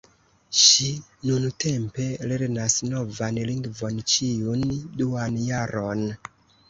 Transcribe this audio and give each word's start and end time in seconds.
Ŝi 0.59 0.87
nuntempe 1.29 2.07
lernas 2.31 2.77
novan 2.93 3.37
lingvon 3.51 4.01
ĉiun 4.15 4.67
duan 5.03 5.37
jaron. 5.51 6.03